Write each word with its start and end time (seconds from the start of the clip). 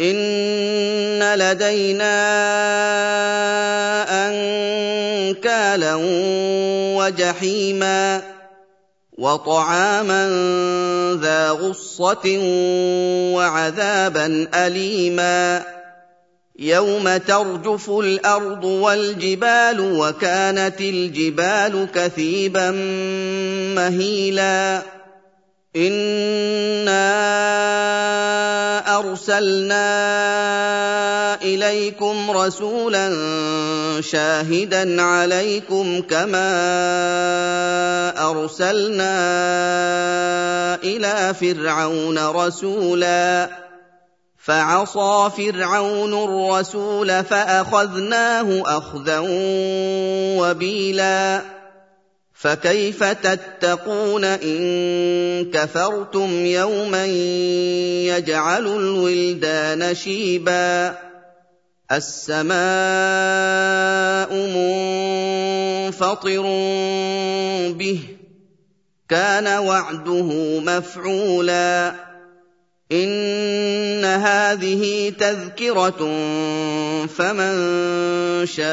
إن 0.00 1.34
لدينا 1.34 2.18
أنكالا 4.28 5.94
وجحيما 6.98 8.22
وطعاما 9.18 10.28
ذا 11.22 11.50
غصة 11.50 12.38
وعذابا 13.34 14.48
أليما 14.54 15.64
يوم 16.58 17.16
ترجف 17.16 17.90
الأرض 17.90 18.64
والجبال 18.64 19.80
وكانت 19.80 20.80
الجبال 20.80 21.88
كثيبا 21.94 22.70
مهيلا 23.74 24.82
إِنَّا 25.76 27.57
أَرْسَلْنَا 29.08 29.84
إِلَيْكُمْ 31.42 32.30
رَسُولًا 32.30 33.08
شَاهِدًا 34.00 35.02
عَلَيْكُمْ 35.02 36.00
كَمَا 36.00 36.50
أَرْسَلْنَا 38.30 39.14
إِلَىٰ 40.84 41.34
فِرْعَوْنَ 41.40 42.18
رَسُولًا. 42.18 43.48
فَعَصَىٰ 44.44 45.30
فِرْعَوْنُ 45.36 46.12
الرَّسُولَ 46.24 47.24
فَأَخَذْنَاهُ 47.24 48.62
أَخْذًا 48.66 49.18
وَبِيلًا. 50.40 51.57
فكيف 52.38 53.04
تتقون 53.04 54.24
إن 54.24 55.50
كفرتم 55.50 56.46
يوما 56.46 57.06
يجعل 58.06 58.66
الولدان 58.66 59.94
شيبا 59.94 60.96
السماء 61.92 62.58
منفطر 65.88 66.42
به 67.72 68.00
كان 69.08 69.46
وعده 69.66 70.60
مفعولا 70.60 71.94
ان 72.92 74.04
هذه 74.04 75.12
تذكره 75.18 75.98
فمن 77.06 77.56
شاء 78.46 78.68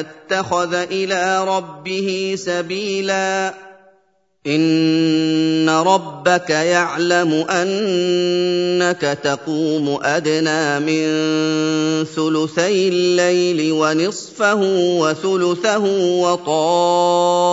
اتخذ 0.00 0.74
إلى 0.74 1.44
ربه 1.44 2.34
سبيلا 2.38 3.54
ان 4.46 5.68
ربك 5.68 6.50
يعلم 6.50 7.32
انك 7.50 9.18
تقوم 9.22 9.98
ادنى 10.02 10.80
من 10.80 11.04
ثلثي 12.04 12.88
الليل 12.88 13.72
ونصفه 13.72 14.60
وثلثه 15.00 15.84
وطائفه 16.22 17.48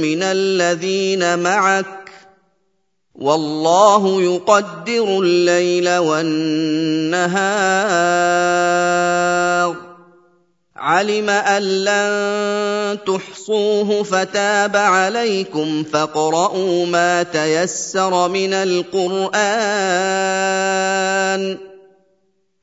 من 0.00 0.22
الذين 0.22 1.38
معك 1.38 2.03
والله 3.14 4.22
يقدر 4.22 5.18
الليل 5.22 5.96
والنهار. 5.98 7.24
علم 10.76 11.30
أن 11.30 11.62
لن 11.62 12.98
تحصوه 13.06 14.02
فتاب 14.02 14.76
عليكم 14.76 15.84
فاقرؤوا 15.84 16.86
ما 16.86 17.22
تيسر 17.22 18.28
من 18.28 18.52
القرآن. 18.52 19.34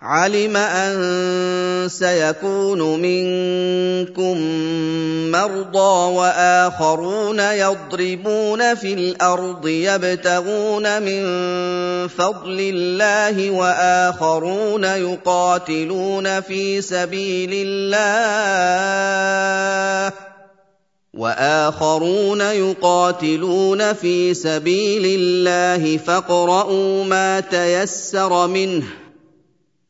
علم 0.01 0.57
أن 0.57 1.89
سيكون 1.89 2.99
منكم 3.01 4.37
مرضى 5.31 6.13
وآخرون 6.15 7.39
يضربون 7.39 8.75
في 8.75 8.93
الأرض 8.93 9.67
يبتغون 9.67 11.01
من 11.01 11.21
فضل 12.07 12.57
الله 12.59 13.51
وآخرون 13.51 14.83
يقاتلون 14.83 16.41
في 16.41 16.81
سبيل 16.81 17.49
الله 17.53 18.51
وآخرون 21.13 22.41
يقاتلون 22.41 23.93
في 23.93 24.33
سبيل 24.33 25.19
الله 25.19 25.97
فاقرؤوا 25.97 27.03
ما 27.03 27.39
تيسر 27.39 28.47
منه 28.47 29.00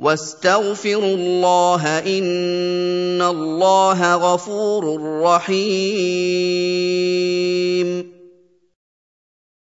واستغفروا 0.00 1.14
الله 1.14 1.98
إن 1.98 3.22
الله 3.22 4.14
غفور 4.14 5.00
رحيم. 5.22 6.80